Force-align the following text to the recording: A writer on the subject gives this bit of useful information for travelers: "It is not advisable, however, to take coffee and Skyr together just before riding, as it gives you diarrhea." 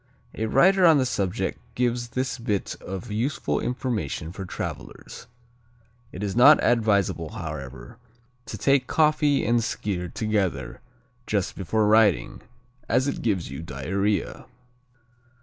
A 0.33 0.47
writer 0.47 0.83
on 0.83 0.97
the 0.97 1.05
subject 1.05 1.59
gives 1.75 2.07
this 2.07 2.39
bit 2.39 2.73
of 2.81 3.11
useful 3.11 3.59
information 3.59 4.31
for 4.31 4.45
travelers: 4.45 5.27
"It 6.11 6.23
is 6.23 6.35
not 6.35 6.57
advisable, 6.63 7.33
however, 7.33 7.99
to 8.47 8.57
take 8.57 8.87
coffee 8.87 9.45
and 9.45 9.59
Skyr 9.59 10.11
together 10.11 10.81
just 11.27 11.55
before 11.55 11.85
riding, 11.87 12.41
as 12.89 13.07
it 13.07 13.21
gives 13.21 13.51
you 13.51 13.61
diarrhea." 13.61 14.47